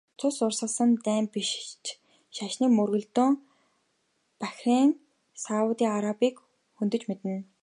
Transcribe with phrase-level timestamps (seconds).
[0.19, 1.49] Цус урсгасан дайн биш
[1.83, 1.85] ч
[2.35, 3.33] шашны мөргөлдөөн
[4.39, 4.91] Бахрейн,
[5.43, 6.35] Саудын Арабыг
[6.77, 7.35] хөндөж мэднэ.